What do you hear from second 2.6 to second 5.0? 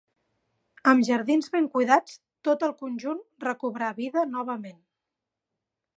el conjunt recobrà vida novament.